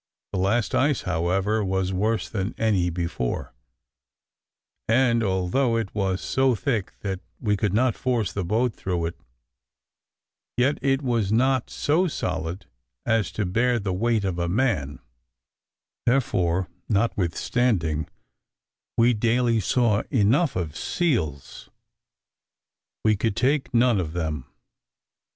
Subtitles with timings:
[0.31, 3.53] The last ice, however, was worse than any before,
[4.87, 9.21] and although it was so thick that we could not force the boat through it,
[10.57, 12.65] yet it was not so solid
[13.05, 14.97] as to bear the weight of a man;
[16.07, 18.07] therefore, notwithstanding
[18.97, 21.69] we daily saw enough of seals,
[23.03, 24.47] we could take none of them.